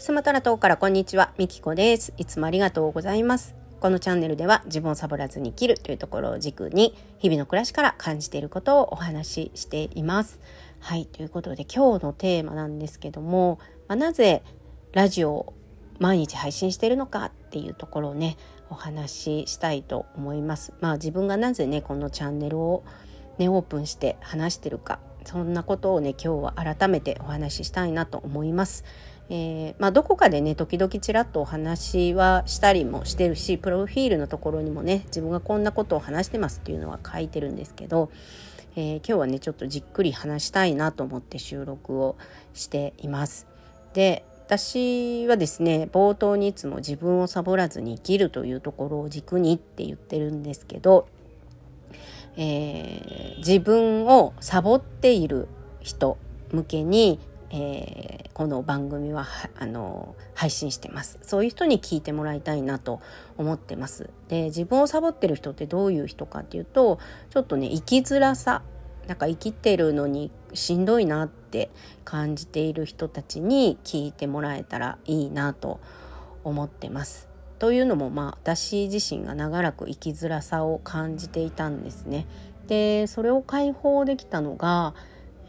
[0.00, 2.14] スマトラ島からこんにちは、みきこです。
[2.16, 3.54] いつもありがとうございます。
[3.80, 10.40] このチャンネルでは自分をサボらずに生きるというところを軸に日々の暮らしから感じていることをお話ししています。
[10.78, 13.58] はい、ということで今日のテーマなんですけども、
[13.88, 14.42] まあ、なぜ
[14.92, 15.54] ラジオを
[15.98, 18.38] 毎日配信しているのかっていうところをね、
[18.70, 20.72] お話ししたいと思います。
[20.80, 22.84] まあ自分がなぜね、このチャンネルを
[23.36, 28.84] ね、オープンして話してるかそんなことをね今日は改めてお話ししたいなと思います。
[29.32, 38.10] えー、まあ、どこかでね時々ちらっとお話はしたりもしてるしプロフィールのところにもね自分がこんなことを話してますっていうのは書いてるんですけど、
[38.74, 42.16] えー、今日はねちょっとじっくり話したいなと思って収録を
[42.54, 43.46] しています。
[43.94, 51.06] で私はですね冒頭にいつも自分をサボらずに生きるというところを軸にって言ってるんですけど、
[52.36, 55.46] えー、自分をサボっている
[55.78, 56.18] 人
[56.50, 57.20] 向けに
[57.52, 59.26] えー、この番組は
[59.58, 61.18] あの配信してます。
[61.22, 63.00] そういう人に聞いてもらいたいなと
[63.36, 64.10] 思ってます。
[64.28, 68.62] で自分をサボってる人ってどういう人かっていうとちょっとね生きづらさ。
[69.08, 71.70] なんか生きてるのにしんどいなって
[72.04, 75.80] 感じている人たちに聞いてもらえたらいいなと
[76.44, 77.28] 思ってます。
[77.58, 82.28] というのもまあ私自身が長らく生きづらさを感じていたんですね。
[82.68, 84.94] でそれを解放できたのが、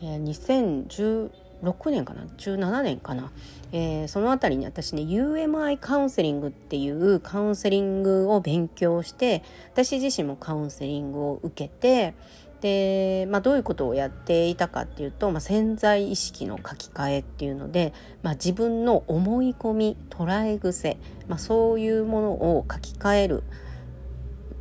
[0.01, 1.29] えー、2010
[1.63, 3.31] 6年かな？17年かな、
[3.71, 12.13] えー、その辺りに私ね UMI カウンセリングっていうカウンセリングを勉強して私自身もカウンセリングを受けて
[12.61, 23.43] で、まあ、どういうことをやっていたかっていうと、まあ、潜在意識の書き換えっていうので、まあ、自分の思い込み捉え癖、まあ、そういうものを書き換える。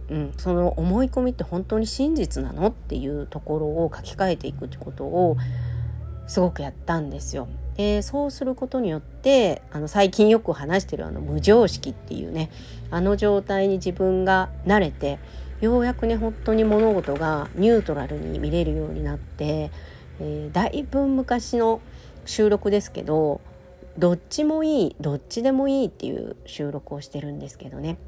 [0.08, 2.66] うん、その思い込みって本当に真実なの？
[2.68, 5.36] っていうところを書き換えていくってことを
[6.30, 7.48] すごくやったんですよ。
[7.76, 12.52] でそうすることによってあの最近よく話してるあの無常識っていうね
[12.88, 15.18] あの状態に自分が慣れて
[15.60, 19.72] ようやくね本当に物事がニュートラルに見れるようになって、
[20.20, 21.80] えー、だいぶ昔の
[22.26, 23.40] 収録ですけど
[23.98, 27.98] どっちもいいどっちでもいいっていう収録をしてるんですけどね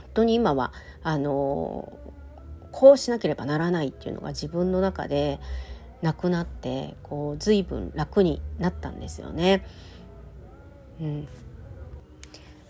[0.00, 0.72] 本当に今は
[1.04, 5.38] あのー、こうしなければならないっていうのが自分の中で
[6.04, 9.66] なくなってこう随分楽になったんですよね。
[11.00, 11.28] うん、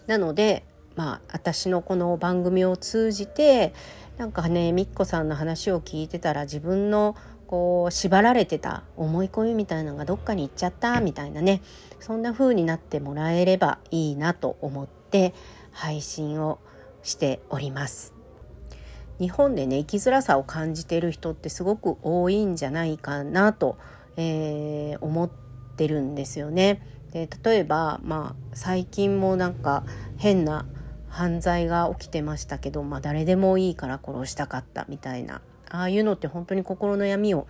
[0.07, 0.65] なので
[0.95, 3.75] まあ私のこの番組を通じて
[4.19, 7.17] なんかねみっこさんの話を聞いてたら自分の
[7.49, 11.61] こう縛られてた思い込みみたいなのがどっかに行っちゃったみたいなね
[11.99, 15.35] そんな風になってもらえればいいなと思って
[15.73, 16.61] 配信を
[17.03, 18.14] しております。
[19.19, 23.79] 日本でね生きづらさを感じてる人ってすごく多いんじゃないかなと、
[24.17, 25.31] えー、思っ
[25.77, 26.83] てるんですよね。
[27.13, 29.85] で例えば、まあ、最近もなんか
[30.17, 30.67] 変な
[31.09, 37.47] 犯罪が起きてましたけど、まあ、誰でもいいから殺したかったみたいなああいうのって本当に心の闇を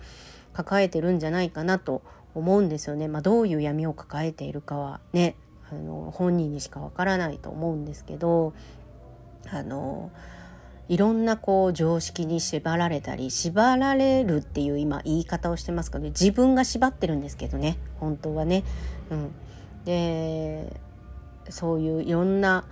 [0.53, 2.03] 抱えてるんじゃないかなと
[2.35, 3.07] 思うんですよね。
[3.07, 5.35] まあ、どういう闇を抱えているかはね
[5.71, 8.53] あの本人にしかわからないと思うんですけど
[9.51, 10.11] あの
[10.87, 18.63] いろんなこう常識に縛られたり縛られるっていう今言い方をしてますけどね自分が縛ってるんですけどね本当はね。
[19.09, 19.31] うん、
[19.85, 20.71] で
[21.49, 22.65] そういういろんな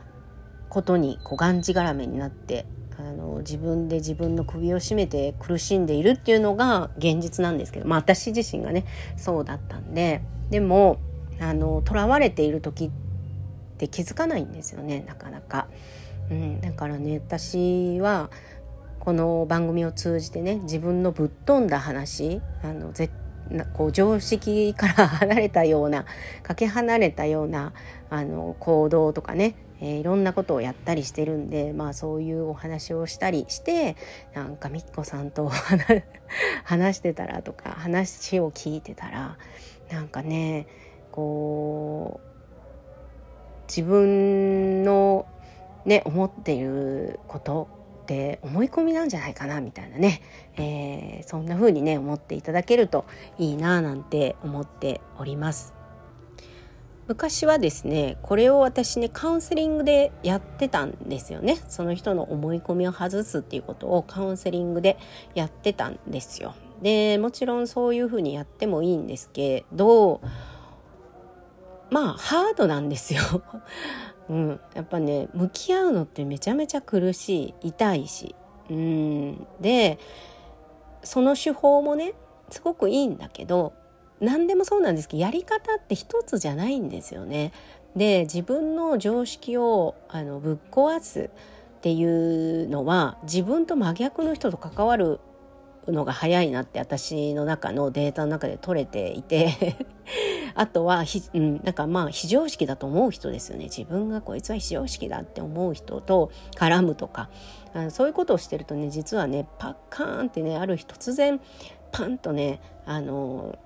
[0.70, 2.66] ことにこうがんじがらめになって
[2.98, 8.86] あの自分で自分の首を絞めて苦しんでいるっていうのが現実なんですけど、まあ、私自身がね
[9.18, 11.00] そうだったんででも
[11.40, 12.92] あの囚われている時っ
[13.78, 15.68] て気づかないんですよねなかなか。
[16.30, 18.30] うん、だからね私は
[19.00, 23.10] この番組を通じてね自分のぶっ飛んだ話あのぜ
[23.74, 26.06] こう常識から離れたような
[26.42, 27.74] かけ離れたような
[28.10, 33.98] あの行動とかね、えー、いろんなことをやったりしてるんでまあそういうお話をしたりして
[34.34, 35.52] なんかみっこさんと
[36.64, 39.38] 話してたらとか話を聞いてたら
[39.92, 40.68] なんかね
[41.12, 42.34] こう
[43.68, 45.26] 自分の
[45.86, 47.68] ね思っていること
[48.04, 50.22] って思い込みなんじゃないかなみたいなね、
[50.58, 53.06] えー、そんな風にね思っていただけると
[53.38, 55.74] いいななんて思っております。
[57.06, 61.58] 昔はですねこれを私ねカウンセリングでやってたんですよね。
[61.68, 64.98] その人の思い込みを外すっていうことをカウンセリングで
[65.36, 66.56] やってたんですよ。
[66.82, 70.22] でもちろんそういうふうにやってもいいんですけど
[71.90, 73.22] まあハードなんですよ。
[74.30, 77.70] うん、やっぱね向き合うのってめちゃめちゃ苦しい。
[77.70, 78.36] 痛いし。
[78.70, 79.48] うん。
[79.60, 80.00] で
[81.04, 82.14] その手法もね
[82.50, 83.74] すごくいいんだけど
[84.22, 87.52] 何でもそうなんですけどやり方って一つじゃないんですよね。
[87.96, 91.30] で自分の常識をあのぶっ壊す
[91.78, 92.04] ってい
[92.64, 95.20] うのは自分と真逆の人と関わる
[95.88, 99.76] のが早いなって私の中のデータの中で取れていて
[100.56, 103.66] あとはひ、うん、なんかまあ非常識だと思う人ですよね。
[103.66, 107.30] 自分がこいつは非常識だって思う人と絡むとか。
[107.74, 111.42] あそういうことをしてるとね実はねパッカーンってねある日突然
[111.92, 113.58] パンとねあの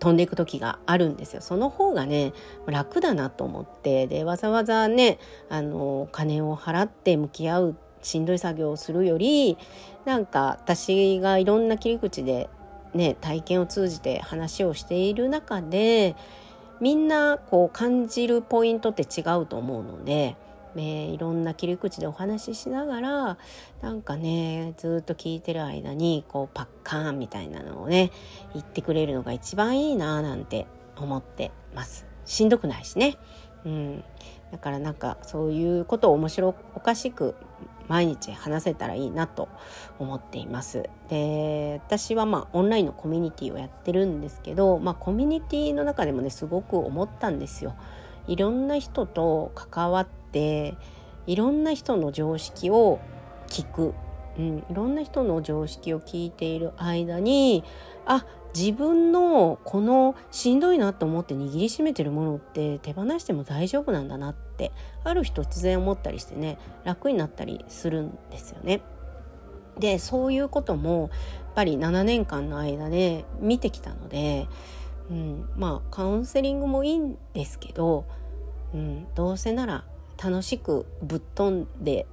[0.00, 1.40] 飛んでいく時があるんですよ。
[1.40, 2.32] その方がね
[2.66, 4.06] 楽だなと思って。
[4.06, 5.18] でわざわざね
[5.48, 9.56] あの金を払って向き合うしんどい作業をするより
[10.04, 12.48] なんか私がいろんな切り口で
[12.94, 16.16] ね体験を通じて話をしている中で
[16.80, 20.36] みんなこう感じるポイントって違うと思うので。
[20.76, 23.36] えいろんな切り口でお話ししながら
[23.82, 28.10] なんかねずっと聞いてる間にこうパッカーンみたいなのをね
[28.54, 30.66] 言ってくれるのが一番いいななんて
[30.96, 33.16] 思ってますしんどくないしね
[33.64, 34.04] うん
[34.50, 37.34] だからなんかそういうことを面白おかしく
[37.88, 39.48] 毎日話せたらいいなと
[39.98, 40.88] 思っています。
[41.08, 47.74] で私はまあオンラインのコミュニティをやってるんですけど、まあ、コミュニティの中でもねすごく思ったんですよ。
[48.26, 50.76] いろんな人と関わって
[51.26, 53.00] いろんな人の常識を
[53.48, 53.94] 聞く、
[54.38, 57.64] うん、いろんな人の常識を聞いている間に
[58.06, 58.24] あ
[58.54, 64.51] 自分のこのしんどいなと思って握りしめてるものって手放しても大丈夫なんだなって
[65.02, 68.82] ある日突然思ったりしてね楽になったりするんですよね。
[69.78, 71.10] でそういうこともやっ
[71.54, 74.46] ぱり7年間の間で見てきたので、
[75.10, 78.04] うん、まあカウンセリングもいいんですけど、
[78.74, 79.84] うん、どうせなら
[80.22, 82.06] 楽しくぶっ飛んで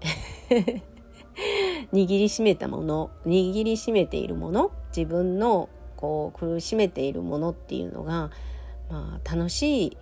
[1.93, 8.31] 握りしめたもの握りしめているもの自分のこう苦しめているものっていうのが、
[8.89, 9.97] まあ、楽しい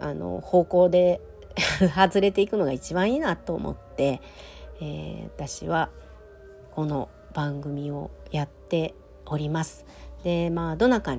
[0.00, 1.20] あの方向で
[1.94, 4.20] 外れていくのが一番いいなと思って、
[4.80, 5.90] えー、私は
[6.74, 8.94] この番組をやって
[9.26, 9.86] おります。
[10.24, 11.18] でまあどなた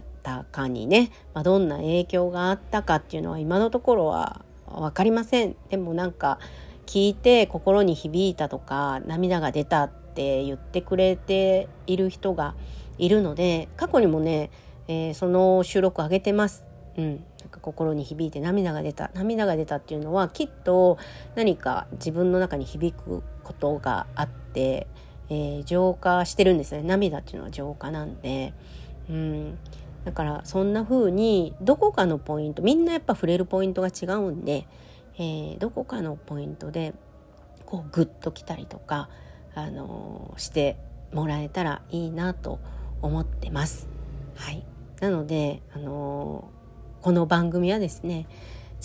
[0.51, 5.55] かにね、まあ、どんな影響があったかっていうのは今のところは分かりません。
[5.69, 6.39] でもなんか
[6.85, 12.55] 聞いて心に響いたとか涙が出たって言ってくれている人が
[12.97, 14.49] いるので過去にもね、
[14.87, 16.65] えー、その収録上げてます。
[16.97, 19.11] うん、なんか心に響いて涙が出た。
[19.13, 20.97] 涙が出たっていうのはきっと
[21.35, 24.87] 何か自分の中に響くことがあって、
[25.29, 26.81] えー、浄化してるんですね。
[26.81, 28.53] 涙っていうのは浄化なんで、
[29.09, 29.57] うん、
[30.05, 34.67] だからそんな風にどこかのポイントみんなやっぱ触れるポイントが違うんで、
[35.15, 36.93] えー、どこかのポイントで
[37.65, 39.09] こうグッときたりとか、
[39.53, 40.77] あのー、して
[41.13, 42.59] もらえたらいいなと
[43.01, 43.87] 思ってます。
[44.35, 44.65] はい、
[45.01, 46.56] なので、あのー、
[47.07, 48.27] この番組はですね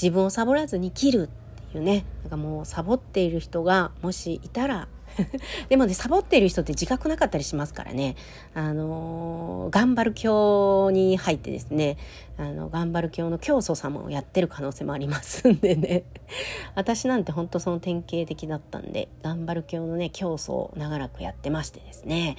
[0.00, 1.28] 自分をサボらずに切る
[1.66, 4.86] っていうねなんかもうサボっている人がもしいたら
[5.68, 8.14] でもねサボっている人って自覚なかったりしますからね。
[8.54, 11.96] あのー、頑張る教に入ってですね
[12.38, 16.04] あの頑張る教の教祖様をやってる可能性もありますんでね。
[16.76, 22.36] 私なんてほんとその典型的だったんで頑張る教のね教祖を長らくやってましてですね。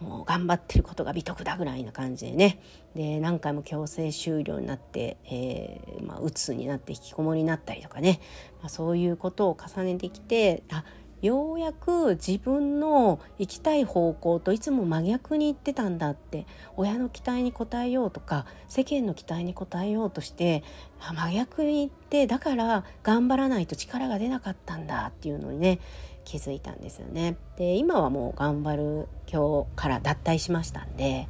[0.00, 2.60] もう頑張ってることが美徳だぐらいな感じでね。
[2.94, 8.20] で何回も強制終了になって、えーまあ、鬱になって引きこもりになったりとかね、
[8.60, 10.84] まあ、そういうことを重ねてきてあ
[11.22, 20.62] ようやく自分の行きたい方向といつも真逆に行ってたんだって親の期待に応えようとか世間の期待に応えようとして
[21.00, 25.80] 真逆に行ってだから頑張らないと力が出なかったんだっていうのにね
[26.26, 27.36] 気づいたんですよね。
[27.56, 31.28] で今はもう頑張る今日から脱退しましたんで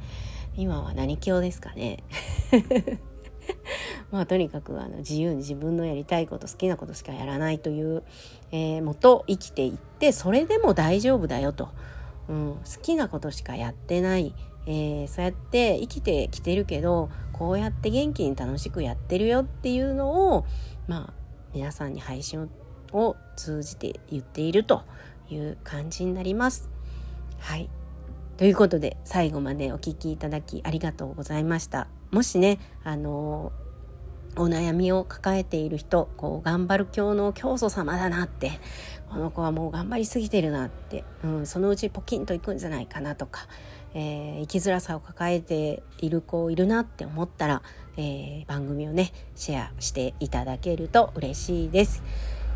[0.57, 2.03] 今は何教ですかね。
[4.11, 8.03] まあとにかくあの自由に自分のやりたいこと好きなことしかやらないという、
[8.51, 11.69] えー、もと生きていってそれでも大丈夫だよと、
[12.27, 14.33] うん、好きなことしかやってない、
[14.65, 20.45] えー、そうやって生きてきてるけどこうやって元気に楽しくやってるよっていうのを
[20.87, 21.13] まあ
[21.53, 22.47] 皆さんに配信を
[22.93, 24.83] を通じて言っていると
[25.29, 26.69] いう感じになります。
[27.39, 27.69] はい。
[28.37, 31.87] ということで最後までお聴きいただきありがとうございました。
[32.11, 33.51] もしね、あの
[34.35, 38.51] お悩みを抱えている人、こう頑張る教の教祖様だなって、
[39.09, 43.47] この子はもう頑張りすぎてるなって、うん、そのうちポキンといくんじゃないかなとか、
[43.93, 47.61] えー、生きづらさを抱えている子いるなって思ったら、
[47.95, 52.03] えー、番組をねシェアしていただけると嬉しいです。